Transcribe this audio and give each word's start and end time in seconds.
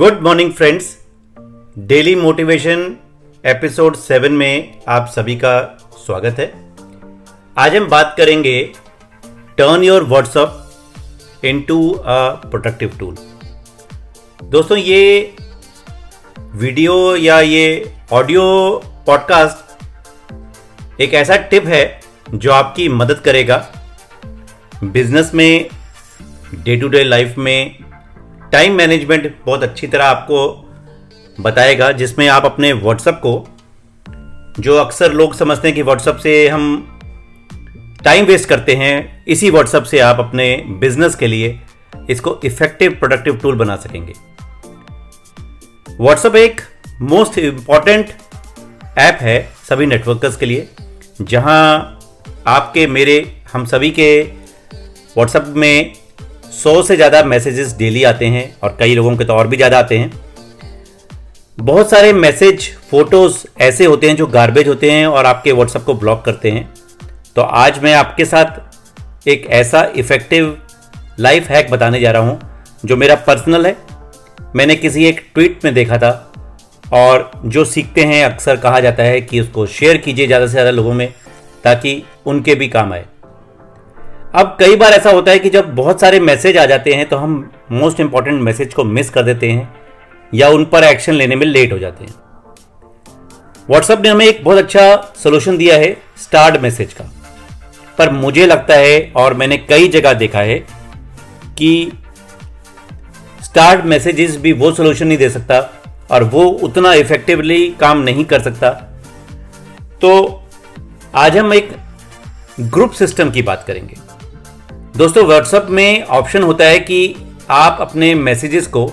Good 0.00 0.20
morning 0.22 0.52
friends 0.52 0.86
daily 1.88 2.14
motivation 2.16 2.84
episode 3.44 3.96
seven 3.96 4.32
में 4.32 4.80
आप 4.88 5.08
सभी 5.14 5.34
का 5.36 5.50
स्वागत 6.04 6.38
है। 6.38 6.46
आज 7.58 7.74
हम 7.76 7.88
बात 7.88 8.14
करेंगे 8.18 8.62
turn 9.58 9.82
your 9.84 10.04
WhatsApp 10.04 11.44
into 11.44 11.90
a 11.90 12.16
productive 12.46 12.96
tool 13.00 13.16
दोस्तों, 14.44 14.78
ये 14.78 15.34
वीडियो 16.54 17.16
या 17.16 17.40
ये 17.40 17.94
ऑडियो 18.12 18.46
पॉडकास्ट 19.06 21.00
एक 21.00 21.14
ऐसा 21.14 21.36
टिप 21.50 21.66
है 21.66 21.84
जो 22.34 22.52
आपकी 22.52 22.88
मदद 22.94 23.20
करेगा। 23.20 23.64
बिज़नेस 24.84 25.34
में 25.34 25.68
डे 26.54 26.76
टू 26.76 26.88
डे 26.88 27.04
लाइफ 27.04 27.38
में 27.38 27.89
टाइम 28.52 28.74
मैनेजमेंट 28.74 29.34
बहुत 29.46 29.62
अच्छी 29.62 29.86
तरह 29.86 30.04
आपको 30.04 31.42
बताएगा, 31.42 31.90
जिसमें 31.92 32.26
आप 32.28 32.44
अपने 32.44 32.72
व्हाट्सअप 32.72 33.20
को, 33.26 33.32
जो 34.58 34.76
अक्सर 34.76 35.12
लोग 35.12 35.34
समझते 35.34 35.68
हैं 35.68 35.74
कि 35.74 35.82
व्हाट्सअप 35.82 36.16
से 36.16 36.48
हम 36.48 36.96
टाइम 38.04 38.24
वेस्ट 38.24 38.48
करते 38.48 38.74
हैं, 38.74 39.24
इसी 39.26 39.50
व्हाट्सअप 39.50 39.84
से 39.84 39.98
आप 39.98 40.20
अपने 40.20 40.54
बिज़नेस 40.80 41.14
के 41.14 41.26
लिए 41.26 41.58
इसको 42.10 42.38
इफ़ेक्टिव 42.44 42.90
प्रोडक्टिव 42.90 43.36
टूल 43.36 43.56
बना 43.56 43.76
सकेंगे। 43.76 44.14
व्हाट्सअप 46.00 46.36
एक 46.36 46.60
मोस्ट 47.02 47.38
इंपॉर्टेंट 47.38 48.10
ऐप 48.98 49.18
है 49.20 49.40
सभी 49.68 49.86
नेटवर्कर्स 49.86 50.36
के 50.36 50.46
लिए, 50.46 50.68
जहाँ 51.22 51.98
आपके, 52.46 52.86
मेरे, 52.86 53.42
हम 53.52 53.64
सभी 53.64 53.90
के 53.90 54.22
व्हाट्सएप 54.22 55.44
में 55.56 55.94
सौ 56.52 56.82
से 56.82 56.96
ज़्यादा 56.96 57.22
मैसेजेस 57.24 57.76
डेली 57.78 58.02
आते 58.04 58.26
हैं 58.26 58.44
और 58.62 58.76
कई 58.80 58.94
लोगों 58.94 59.16
के 59.16 59.24
तो 59.24 59.34
और 59.34 59.46
भी 59.46 59.56
ज़्यादा 59.56 59.78
आते 59.78 59.98
हैं। 59.98 60.10
बहुत 61.58 61.90
सारे 61.90 62.12
मैसेज 62.12 62.68
फ़ोटोज़ 62.90 63.44
ऐसे 63.60 63.84
होते 63.84 64.08
हैं 64.08 64.16
जो 64.16 64.26
गार्बेज 64.28 64.68
होते 64.68 64.90
हैं 64.90 65.06
और 65.06 65.26
आपके 65.26 65.52
व्हाट्सएप 65.52 65.84
को 65.84 65.94
ब्लॉक 65.94 66.24
करते 66.24 66.50
हैं। 66.50 66.68
तो 67.36 67.42
आज 67.42 67.78
मैं 67.82 67.94
आपके 67.94 68.24
साथ 68.24 69.28
एक 69.28 69.46
ऐसा 69.52 69.82
इफ़ेक्टिव 69.96 70.56
लाइफ 71.20 71.48
हैक 71.50 71.70
बताने 71.70 72.00
जा 72.00 72.10
रहा 72.10 72.22
हूँ, 72.22 72.38
जो 72.84 72.96
मेरा 72.96 73.14
पर्सनल 73.16 73.66
है। 73.66 73.76
मैंने 74.56 74.76
किसी 74.76 75.04
एक 75.06 75.20
ट्वीट 75.34 75.64
में 75.64 75.72
देखा 75.74 75.98
था 75.98 76.32
और 76.94 77.30
जो 77.46 77.64
सीखते 77.66 78.02
हैं, 78.02 78.24
अक्सर 78.24 78.56
कहा 78.56 78.80
जाता 78.80 79.02
है 79.02 79.20
कि 79.20 79.40
उसको 79.40 79.66
शेयर 79.68 79.96
कीजिए 79.98 80.26
ज़्यादा 80.26 80.46
से 80.46 80.52
ज़्यादा 80.52 80.70
लोगों 80.70 80.92
में, 80.94 81.12
ताकि 81.64 82.02
उनके 82.26 82.54
भी 82.54 82.68
काम 82.68 82.92
आए। 82.92 83.04
अब 84.34 84.56
कई 84.60 84.76
बार 84.76 84.92
ऐसा 84.92 85.10
होता 85.10 85.30
है 85.30 85.38
कि 85.38 85.50
जब 85.50 85.74
बहुत 85.74 86.00
सारे 86.00 86.18
मैसेज 86.20 86.56
आ 86.56 86.64
जाते 86.66 86.92
हैं 86.94 87.08
तो 87.08 87.16
हम 87.16 87.32
मोस्ट 87.70 88.00
इंपॉर्टेंट 88.00 88.40
मैसेज 88.42 88.74
को 88.74 88.84
मिस 88.84 89.08
कर 89.10 89.22
देते 89.22 89.50
हैं, 89.50 89.68
या 90.32 90.48
उन 90.48 90.64
पर 90.64 90.84
एक्शन 90.84 91.12
लेने 91.12 91.36
में 91.36 91.46
लेट 91.46 91.72
हो 91.72 91.78
जाते 91.78 92.04
हैं। 92.04 92.14
व्हाट्सएप 93.68 94.00
ने 94.00 94.08
हमें 94.08 94.24
एक 94.26 94.44
बहुत 94.44 94.58
अच्छा 94.58 95.14
सोल्यूशन 95.16 95.56
दिया 95.56 95.76
है 95.76 95.96
स्टार्ट 96.16 96.60
मैसेज 96.60 96.92
का। 96.92 97.04
पर 97.98 98.10
मुझे 98.10 98.46
लगता 98.46 98.74
है, 98.74 99.12
और 99.16 99.34
मैंने 99.34 99.56
कई 99.58 99.88
जगह 99.88 100.12
देखा 100.12 100.40
है, 100.40 100.58
कि 101.58 101.92
स्टार्ट 103.44 103.84
मैसेजेस 103.84 104.36
भी 104.36 104.52
वो 104.52 104.72
सोल्यूशन 104.72 105.06
नहीं 105.06 105.18
दे 105.18 105.30
सकता, 105.30 105.60
और 106.10 106.24
वो 106.24 106.44
उतना 106.44 106.92
इफेक्टिवली 106.94 107.70
काम 107.70 107.98
नहीं 107.98 108.24
कर 108.24 108.42
सकता। 108.42 108.70
तो 110.00 110.42
आज 111.14 111.36
हम 111.36 111.54
एक 111.54 111.72
ग्रुप 112.60 112.92
सिस्टम 112.92 113.30
की 113.30 113.42
बात 113.42 113.64
करेंगे। 113.66 113.96
दोस्तों 115.00 115.24
व्हाट्सएप 115.24 115.66
में 115.70 116.02
ऑप्शन 116.02 116.42
होता 116.42 116.64
है 116.64 116.78
कि 116.78 117.14
आप 117.50 117.78
अपने 117.80 118.14
मैसेजेस 118.14 118.66
को 118.66 118.86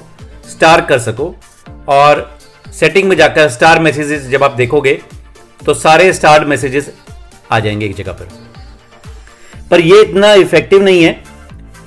स्टार 0.49 0.81
कर 0.81 0.99
सको 0.99 1.35
और 1.87 2.21
सेटिंग 2.73 3.09
में 3.09 3.15
जाकर 3.17 3.49
स्टार 3.49 3.79
मैसेजेस 3.79 4.27
जब 4.27 4.43
आप 4.43 4.51
देखोगे 4.51 4.93
तो 5.65 5.73
सारे 5.73 6.13
स्टार 6.13 6.45
मैसेजेस 6.45 6.89
आ 7.51 7.59
जाएँगे 7.59 7.85
एक 7.85 7.95
जगह 7.95 8.11
पर। 8.11 8.29
पर 9.71 9.79
ये 9.79 10.01
इतना 10.01 10.33
इफ़ेक्टिव 10.33 10.83
नहीं 10.83 11.03
है। 11.03 11.23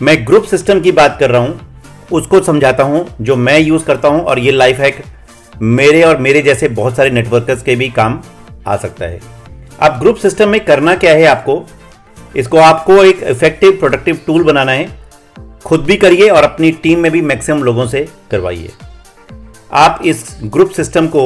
मैं 0.03 0.27
ग्रुप 0.27 0.44
सिस्टम 0.44 0.81
की 0.81 0.93
बात 0.93 1.17
कर 1.21 1.31
रहा 1.31 1.43
हूँ, 1.43 1.83
उसको 2.12 2.41
समझाता 2.41 2.83
हूँ, 2.83 3.06
जो 3.21 3.37
मैं 3.37 3.59
यूज़ 3.59 3.84
करता 3.84 4.09
हूँ 4.09 4.21
और 4.21 4.39
ये 4.39 4.53
लाइफ 4.53 4.81
हैक 4.81 5.03
मेरे 5.62 6.03
और 6.03 6.17
मेरे 6.19 6.43
जैसे 6.43 6.69
बहुत 6.69 6.97
सारे 6.97 7.11
नेटवर्कर्स 7.11 7.62
के 7.62 7.77
भी 7.77 7.91
काम 7.91 8.23
आ 8.67 8.77
सकता 8.77 9.05
है। 9.05 9.21
अब 9.81 9.99
ग्रुप 10.00 10.17
सिस्टम 10.17 10.49
में 10.49 10.65
करना 10.65 10.94
क्या 10.94 11.15
है 11.15 11.27
आपको? 11.27 11.65
इसको 12.37 12.59
आपको 12.59 13.03
एक 13.05 13.23
इफ़ेक्टिव 13.23 13.73
प्रोडक्टिव 13.73 14.21
टूल 14.27 14.45
बनाना 14.45 14.73
है। 14.73 14.89
खुद 15.65 15.81
भी 15.81 15.97
करिए 15.97 16.29
और 16.29 16.45
अपनी 16.45 16.71
टीम 16.73 16.99
में 16.99 17.11
भी 17.13 17.21
मैक्सिमम 17.23 17.63
लोगों 17.63 17.87
से 17.87 18.09
करवाइए। 18.31 18.71
आप 19.73 20.01
इस 20.05 20.25
ग्रुप 20.45 20.71
सिस्टम 20.71 21.07
को 21.07 21.25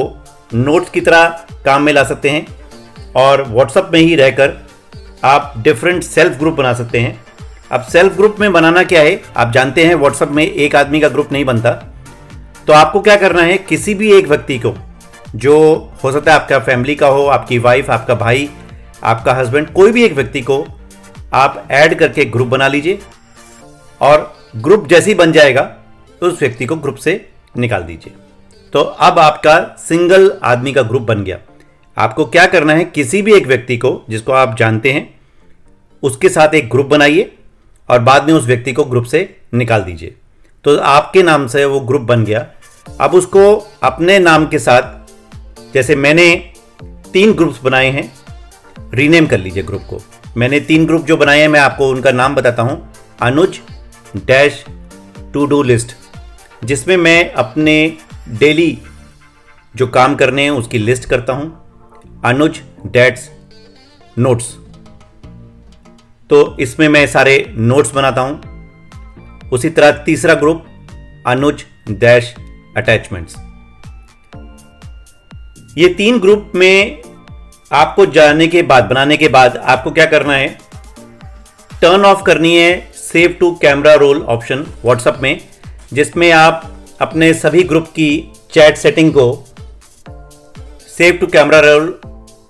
नोट्स 0.53 0.89
की 0.89 1.01
तरह 1.01 1.27
काम 1.65 1.83
में 1.83 1.93
ला 1.93 2.03
सकते 2.03 2.29
हैं 2.29 2.45
और 3.15 3.43
व्हाट्सएप 3.43 3.89
में 3.93 3.99
ही 3.99 4.15
रहकर 4.15 4.53
आप 5.23 5.53
डिफरेंट 5.57 6.03
सेल्फ 6.03 6.37
ग्रुप 6.39 6.53
बना 6.53 6.73
सकते 6.73 6.99
हैं। 6.99 7.19
अब 7.71 7.81
सेल्फ 7.81 8.15
ग्रुप 8.15 8.35
में 8.39 8.51
बनाना 8.53 8.83
क्या 8.83 9.01
है? 9.01 9.21
आप 9.37 9.51
जानते 9.51 9.85
हैं 9.85 9.95
व्हाट्सएप 9.95 10.29
में 10.29 10.43
एक 10.43 10.75
आदमी 10.75 10.99
का 10.99 11.07
ग्रुप 11.07 11.31
नहीं 11.31 11.45
बनता। 11.45 11.71
तो 12.67 12.73
आपको 12.73 13.01
क्या 13.01 13.15
करना 13.15 13.41
है? 13.41 13.57
किसी 13.57 13.93
भी 13.93 14.11
एक 14.13 14.27
व्यक्ति 14.27 14.57
को, 14.59 14.73
जो 15.35 15.57
हो 16.03 16.11
सकता 16.11 16.33
है 16.33 16.39
आपका 16.39 16.59
फैमिली 16.59 16.95
का 16.95 17.07
हो, 17.07 17.25
आपकी 17.25 17.57
वाइफ 17.59 17.89
आपका 17.89 18.15
भाई, 18.15 18.49
आपका 19.03 19.33
हस्बैंड 19.33 19.69
कोई 19.69 19.91
भी 19.91 20.03
एक 20.03 20.13
व्यक्ति 20.13 20.41
को 20.41 20.65
आप 21.35 21.67
ऐड 21.71 21.97
करके 21.99 22.25
ग्रुप 22.25 22.47
बना 22.47 22.67
लीजिए 22.67 22.99
और 24.01 24.33
ग्रुप 24.57 24.87
जैसे 24.87 25.11
ही 25.11 25.15
बन 25.15 25.31
जाएगा 25.31 25.61
तो 26.21 26.27
उस 26.27 26.39
व्यक्ति 26.39 26.65
को 26.65 26.75
ग्रुप 26.75 26.95
से 26.95 27.29
निकाल 27.57 27.83
दीजिए। 27.83 28.13
तो 28.73 28.79
अब 28.79 29.19
आपका 29.19 29.59
सिंगल 29.79 30.31
आदमी 30.43 30.73
का 30.73 30.81
ग्रुप 30.81 31.01
बन 31.01 31.23
गया। 31.23 31.37
आपको 31.97 32.25
क्या 32.25 32.45
करना 32.45 32.73
है, 32.73 32.85
किसी 32.85 33.21
भी 33.21 33.33
एक 33.33 33.47
व्यक्ति 33.47 33.77
को, 33.77 34.01
जिसको 34.09 34.31
आप 34.31 34.55
जानते 34.57 34.91
हैं, 34.91 35.19
उसके 36.03 36.29
साथ 36.29 36.55
एक 36.55 36.69
ग्रुप 36.69 36.85
बनाइए 36.85 37.31
और 37.89 37.99
बाद 37.99 38.27
में 38.27 38.33
उस 38.33 38.45
व्यक्ति 38.45 38.73
को 38.73 38.83
ग्रुप 38.83 39.05
से 39.05 39.37
निकाल 39.53 39.81
दीजिए। 39.81 40.15
तो 40.65 40.77
आपके 40.77 41.23
नाम 41.23 41.47
से 41.47 41.65
वो 41.65 41.79
ग्रुप 41.79 42.01
बन 42.01 42.25
गया। 42.25 42.45
अब 43.01 43.13
उसको 43.13 43.55
अपने 43.83 44.19
नाम 44.19 44.47
के 44.47 44.59
साथ, 44.59 44.93
जैसे 45.73 45.95
मैंने 45.95 46.53
तीन 47.13 47.33
ग्रुप्स 47.33 47.61
बनाए 47.63 47.89
हैं, 47.91 48.11
रीनेम 48.93 49.27
कर 49.27 49.39
लीजिए 49.39 49.63
ग्रुप 49.63 49.83
को। 49.89 50.01
मैंने 50.37 50.59
तीन 50.59 50.85
ग्रुप 50.85 51.05
जो 51.05 51.17
बनाए 51.17 51.39
हैं, 51.39 51.47
मैं 51.47 51.59
आपको 51.59 51.89
उनका 51.89 52.11
नाम 52.11 52.35
बताता 52.35 52.61
हूँ। 52.61 52.93
Anuj 53.21 53.59
dash 54.17 54.63
to 55.33 55.45
do 55.45 55.61
list, 55.63 55.95
जिसमें 56.63 56.95
मैं 56.97 57.31
अपने 57.33 57.75
डेली 58.39 58.77
जो 59.75 59.87
काम 59.87 60.15
करने 60.15 60.43
हैं, 60.43 60.51
उसकी 60.51 60.77
लिस्ट 60.77 61.05
करता 61.05 61.33
हूँ। 61.33 62.21
अनुज 62.25 62.61
डैट्स 62.87 63.29
नोट्स 64.17 64.53
तो 66.29 66.57
इसमें 66.59 66.87
मैं 66.89 67.05
सारे 67.07 67.33
नोट्स 67.51 67.93
बनाता 67.93 68.21
हूँ। 68.21 69.49
उसी 69.51 69.69
तरह 69.69 69.91
तीसरा 70.03 70.33
ग्रुप, 70.33 70.65
अनुज 71.27 71.65
डैश 71.89 72.33
अटैचमेंट्स। 72.77 73.35
ये 75.77 75.87
तीन 75.93 76.19
ग्रुप 76.19 76.51
में 76.55 77.01
आपको 77.75 78.05
जाने 78.05 78.47
के 78.47 78.61
बाद, 78.61 78.83
बनाने 78.83 79.17
के 79.17 79.27
बाद 79.27 79.57
आपको 79.57 79.91
क्या 79.91 80.05
करना 80.05 80.33
है? 80.33 80.47
टर्न 81.81 82.05
ऑफ़ 82.05 82.21
करनी 82.23 82.55
है 82.57 82.91
save 82.95 83.35
to 83.39 83.51
camera 83.61 83.93
roll 83.93 84.21
option 84.23 84.65
WhatsApp 84.83 85.17
में, 85.21 85.41
जिसमें 85.93 86.31
आप 86.31 86.71
अपने 87.01 87.33
सभी 87.33 87.63
ग्रुप 87.63 87.87
की 87.89 88.09
चैट 88.53 88.77
सेटिंग 88.77 89.11
को 89.13 89.27
save 90.97 91.17
to 91.21 91.27
camera 91.27 91.59
roll 91.59 91.93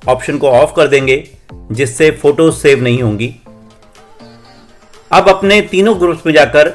option 0.07 0.37
को 0.37 0.49
ऑफ़ 0.49 0.75
कर 0.75 0.87
देंगे, 0.87 1.17
जिससे 1.71 2.11
फ़ोटो 2.11 2.49
सेव 2.51 2.83
नहीं 2.83 3.01
होंगी। 3.03 3.33
अब 5.11 5.29
अपने 5.29 5.61
तीनों 5.61 5.99
ग्रुप्स 5.99 6.25
में 6.25 6.33
जाकर 6.33 6.69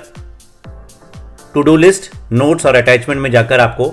टू 1.55 1.63
डू 1.63 1.77
लिस्ट 1.77 2.11
नोट्स 2.33 2.67
और 2.67 2.75
अटैचमेंट 2.75 3.21
में 3.21 3.31
जाकर 3.31 3.61
आपको 3.61 3.93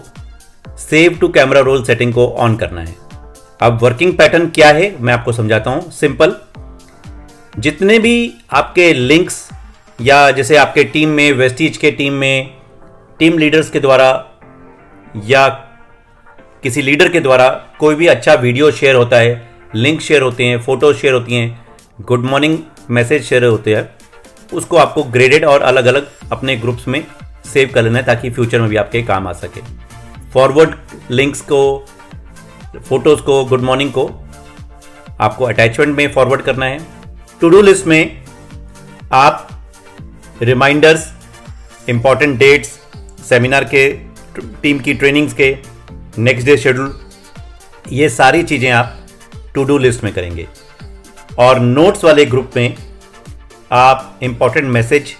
save 0.80 1.18
to 1.22 1.28
camera 1.28 1.60
roll 1.60 1.84
setting 1.84 2.14
को 2.14 2.28
ऑन 2.30 2.56
करना 2.56 2.82
है। 2.82 3.07
अब 3.60 3.80
वर्किंग 3.84 4.14
पैटर्न 4.18 4.46
क्या 4.50 4.68
है, 4.70 4.96
मैं 5.02 5.14
आपको 5.14 5.32
समझाता 5.32 5.72
हूँ। 5.72 5.90
सिंपल 5.92 6.36
जितने 7.56 7.98
भी 8.00 8.34
आपके 8.52 8.92
लिंक्स 8.94 9.48
या 10.00 10.20
जैसे 10.32 10.58
आपके 10.58 10.84
टीम 10.86 11.10
में 11.10 11.32
वेस्टीज 11.34 11.78
के 11.78 11.92
टीम 11.92 12.14
में 12.14 12.50
टीम 13.20 13.38
लीडर्स 13.38 13.70
के 13.70 13.80
द्वारा 13.80 14.10
या 15.26 15.48
किसी 16.64 16.82
लीडर 16.82 17.10
के 17.10 17.20
द्वारा 17.20 17.50
कोई 17.80 17.96
भी 17.96 18.08
अच्छा 18.08 18.34
वीडियो 18.36 18.72
शेयर 18.72 18.96
होता 18.96 19.18
है 19.18 19.50
लिंक 19.76 20.02
शेयर 20.02 20.22
होते 20.22 20.46
हैं 20.46 20.62
फ़ोटो 20.62 20.94
शेयर 20.94 21.14
होती 21.14 21.36
हैं 21.36 21.66
गुड 22.02 22.26
मॉर्निंग 22.26 22.58
मैसेज 22.90 23.24
शेयर 23.24 23.44
होते 23.44 23.76
हैं, 23.76 23.90
उसको 24.54 24.78
आपको 24.78 25.04
ग्रेडेड 25.06 25.46
और 25.46 25.62
अलग 25.64 25.86
अलग 25.86 26.08
अपने 26.32 26.56
ग्रुप्स 26.56 26.88
में 26.88 27.04
सेव 27.54 27.72
कर 27.74 27.84
लेना 27.84 28.00
है 28.00 28.06
ताकि 28.06 28.30
फ्यूचर 28.30 28.62
में 28.62 28.70
भी 28.70 28.76
आपके 28.76 29.02
काम 29.04 29.28
आ 29.28 29.34
सके। 29.34 29.62
फॉरवर्ड 30.34 30.76
लिंक्स 31.12 31.42
को 31.42 31.86
फ़ोटोज़ 32.80 33.22
को 33.22 33.44
गुड 33.46 33.62
मॉर्निंग 33.62 33.92
को 33.92 34.10
आपको 35.20 35.46
अटैचमेंट 35.46 35.96
में 35.98 36.12
फॉरवर्ड 36.14 36.42
करना 36.42 36.66
है। 36.66 36.80
टू 37.42 37.50
डू 37.50 37.62
लिस्ट 37.62 37.88
में 37.88 38.24
आप 39.14 39.48
रिमाइंडर्स 40.42 41.08
इंपॉर्टेंट 41.90 42.38
डेट्स 42.40 42.80
सेमिनार 43.30 43.64
के 43.64 43.90
टीम 44.62 44.80
की 44.80 44.94
ट्रेनिंग्स 44.94 45.34
के 45.34 45.56
नेक्स्ट 46.18 46.46
डे 46.46 46.58
शेड्यूल 46.58 47.00
ये 47.92 48.10
सारी 48.10 48.44
चीज़ें 48.44 48.70
आप 48.72 48.98
टू 49.56 49.64
डू 49.64 49.78
लिस्ट 49.78 50.04
में 50.04 50.14
करेंगे। 50.14 50.48
और 51.40 51.60
नोट्स 51.60 52.04
वाले 52.04 52.26
ग्रुप 52.26 52.52
में 52.56 52.76
आप 53.72 54.20
इंपॉर्टेंट 54.24 54.66
मैसेज 54.66 55.16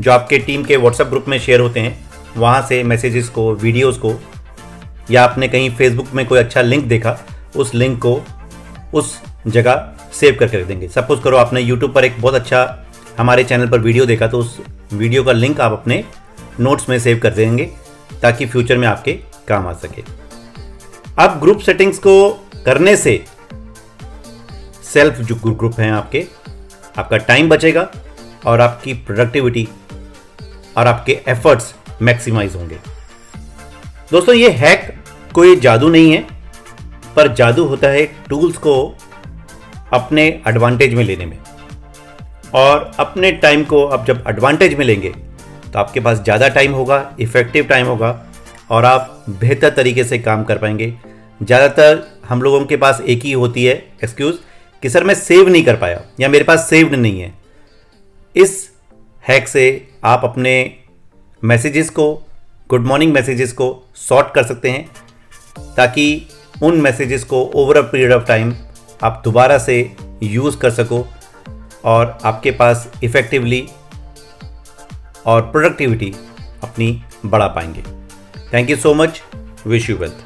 जो 0.00 0.12
आपके 0.12 0.38
टीम 0.38 0.64
के 0.64 0.76
व्हाट्सएप 0.76 1.06
ग्रुप 1.06 1.28
में 1.28 1.38
शेयर 1.38 1.60
होते 1.60 1.80
हैं, 1.80 1.98
वहाँ 2.36 2.62
से 2.68 2.82
मैसेजेस 2.82 3.28
को 3.28 3.52
वीडियोस 3.54 3.98
को 3.98 4.12
या 5.10 5.24
आपने 5.24 5.48
कहीं 5.48 5.70
फेसबुक 5.76 6.12
में 6.14 6.26
कोई 6.26 6.38
अच्छा 6.38 6.62
लिंक 6.62 6.84
देखा, 6.84 7.18
उस 7.56 7.74
लिंक 7.74 7.98
को 7.98 8.20
उस 8.94 9.18
जगह 9.46 9.92
सेव 10.12 10.36
करके 10.40 10.60
रख 10.60 10.66
देंगे। 10.66 10.88
सपोज़ 10.88 11.20
करो 11.20 11.36
आपने 11.36 11.60
यूट्यूब 11.60 11.92
पर 11.94 12.04
एक 12.04 12.20
बहुत 12.20 12.34
अच्छा 12.34 12.84
हमारे 13.18 13.44
चैनल 13.44 13.68
पर 13.68 13.78
वीडियो 13.78 14.06
देखा 14.06 14.26
तो 14.26 14.38
उस 14.38 14.58
वीडियो 14.92 15.22
का 15.24 15.32
लिंक 15.32 15.60
आप 15.60 15.72
अपने 15.72 16.04
नोट्स 16.60 16.88
में 16.88 16.98
सेव 16.98 17.18
कर 17.18 17.30
देंगे, 17.30 17.64
ताकि 18.22 18.46
फ्यूचर 18.46 18.78
में 18.78 18.86
आपके 18.88 19.12
काम 19.48 19.66
आ 19.66 19.72
सके। 19.74 20.02
अब 21.18 21.38
ग्रुप 21.40 21.60
सेटिंग्स 21.60 21.98
को 21.98 22.30
करने 22.64 22.96
से 22.96 23.24
सेल्फ 24.84 25.18
जो 25.18 25.34
ग्रुप 25.36 25.80
हैं 25.80 25.90
आपके, 25.92 26.26
आपका 26.98 27.16
टाइम 27.18 27.48
बचेगा 27.48 27.88
और 28.46 28.60
आपकी 28.60 28.92
प्रोडक्टिविटी 28.94 29.68
और 30.76 30.86
आपके 30.86 31.20
एफर्ट्स 31.28 31.74
मैक्सिमाइज 32.02 32.56
होंगे। 32.56 32.78
दोस्तों, 34.10 34.34
ये 34.34 34.50
हैक 34.50 34.94
कोई 35.36 35.56
जादू 35.58 35.88
नहीं 35.88 36.12
है, 36.12 36.20
पर 37.16 37.32
जादू 37.34 37.64
होता 37.64 37.88
है 37.88 38.04
टूल्स 38.28 38.56
को 38.58 38.74
अपने 39.92 40.22
एडवांटेज 40.48 40.94
में 40.94 41.02
लेने 41.04 41.26
में। 41.26 41.38
और 42.54 42.90
अपने 43.00 43.32
टाइम 43.34 43.64
को 43.64 43.84
आप 43.86 44.06
जब 44.06 44.24
एडवांटेज 44.28 44.74
में 44.74 44.84
लेंगे 44.84 45.08
तो 45.64 45.78
आपके 45.78 46.00
पास 46.00 46.18
ज़्यादा 46.18 46.48
टाइम 46.50 46.72
होगा 46.72 46.98
इफ़ेक्टिव 47.20 47.64
टाइम 47.66 47.86
होगा, 47.86 48.10
और 48.70 48.84
आप 48.84 49.24
बेहतर 49.30 49.70
तरीके 49.72 50.04
से 50.04 50.18
काम 50.20 50.44
कर 50.44 50.58
पाएँगे। 50.58 50.92
ज़्यादातर 51.40 52.02
हम 52.28 52.42
लोगों 52.42 52.64
के 52.66 52.76
पास 52.76 53.00
एक 53.02 53.22
ही 53.22 53.32
होती 53.34 53.64
है 53.64 53.74
एक्सक्यूज़ 54.04 54.36
कि 54.82 54.90
सर 54.90 55.04
मैं 55.04 55.14
सेव 55.16 55.48
नहीं 55.48 55.64
कर 55.64 55.76
पाया, 55.76 56.00
या 56.20 56.28
मेरे 56.28 56.44
पास 56.44 56.68
सेव्ड 56.70 56.94
नहीं 56.94 57.20
है। 57.20 57.32
इस 58.34 58.70
हैक 59.24 59.48
से 59.48 59.66
आप 60.04 60.24
अपने 60.24 60.54
मैसेजेस 61.42 61.90
को 61.90 62.12
गुड 62.70 62.86
मॉर्निंग 62.86 63.12
मैसेजेस 63.12 63.52
को 63.52 63.74
सॉर्ट 63.98 64.34
कर 64.34 64.44
सकते 64.44 64.70
हैं। 64.70 64.88
ताकि 65.58 66.26
उन 66.62 66.80
मैसेजेस 66.80 67.24
को 67.24 67.42
over 67.54 67.76
a 67.76 67.82
period 67.82 68.12
of 68.12 68.24
time 68.24 68.54
आप 69.02 69.20
दोबारा 69.24 69.58
से 69.58 69.96
यूज़ 70.22 70.58
कर 70.58 70.70
सको 70.70 71.06
और 71.84 72.18
आपके 72.24 72.50
पास 72.50 72.90
इफ़ेक्टिवली 73.04 73.68
और 75.26 75.42
प्रोडक्टिविटी 75.42 76.14
अपनी 76.62 77.02
बढ़ा 77.26 77.46
पाएँगे। 77.46 77.82
Thank 78.52 78.70
you 78.70 78.76
so 78.76 78.94
much 78.94 79.22
wish 79.66 79.90
you 79.90 79.96
wealth 79.96 80.25